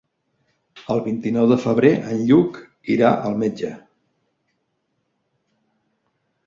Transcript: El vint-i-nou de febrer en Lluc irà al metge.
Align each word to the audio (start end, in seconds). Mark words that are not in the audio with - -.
El 0.93 1.01
vint-i-nou 1.07 1.49
de 1.51 1.57
febrer 1.65 1.91
en 2.13 2.23
Lluc 2.31 2.57
irà 2.95 3.13
al 3.29 3.39
metge. 3.45 3.71